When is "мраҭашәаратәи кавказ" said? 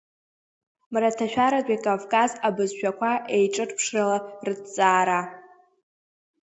0.91-2.31